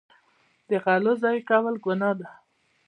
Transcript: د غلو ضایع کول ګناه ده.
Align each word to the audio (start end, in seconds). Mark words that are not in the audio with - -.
د 0.69 0.71
غلو 0.83 1.13
ضایع 1.21 1.41
کول 1.49 1.75
ګناه 1.85 2.13
ده. 2.19 2.27